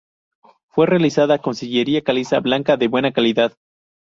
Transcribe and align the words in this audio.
Fue 0.67 0.87
realizada 0.87 1.37
con 1.37 1.53
sillería 1.53 2.01
caliza 2.01 2.39
blanca 2.39 2.75
de 2.75 2.87
buena 2.87 3.11
calidad. 3.11 3.53